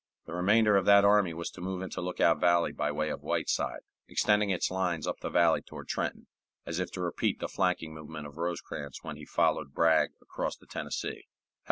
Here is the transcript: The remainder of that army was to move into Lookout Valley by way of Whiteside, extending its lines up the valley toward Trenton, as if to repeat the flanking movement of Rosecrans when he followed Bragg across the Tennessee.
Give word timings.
The 0.25 0.33
remainder 0.33 0.77
of 0.77 0.85
that 0.85 1.05
army 1.05 1.31
was 1.31 1.51
to 1.51 1.61
move 1.61 1.83
into 1.83 2.01
Lookout 2.01 2.39
Valley 2.39 2.71
by 2.71 2.91
way 2.91 3.09
of 3.11 3.21
Whiteside, 3.21 3.81
extending 4.07 4.49
its 4.49 4.71
lines 4.71 5.05
up 5.05 5.19
the 5.19 5.29
valley 5.29 5.61
toward 5.61 5.89
Trenton, 5.89 6.25
as 6.65 6.79
if 6.79 6.91
to 6.93 7.01
repeat 7.01 7.39
the 7.39 7.47
flanking 7.47 7.93
movement 7.93 8.25
of 8.25 8.37
Rosecrans 8.37 8.97
when 9.03 9.15
he 9.15 9.25
followed 9.27 9.75
Bragg 9.75 10.13
across 10.19 10.57
the 10.57 10.65
Tennessee. 10.65 11.25